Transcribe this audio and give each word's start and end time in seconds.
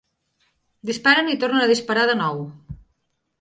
Disparen 0.89 1.29
i 1.33 1.37
tornen 1.43 1.67
a 1.67 1.69
disparar 1.73 2.07
de 2.13 2.17
nou. 2.23 2.41